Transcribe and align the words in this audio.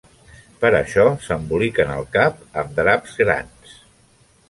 Per 0.63 0.71
això 0.77 1.03
s"emboliquen 1.09 1.93
el 1.99 2.09
cap 2.19 2.43
amb 2.65 2.75
draps 2.83 3.17
grans. 3.25 3.81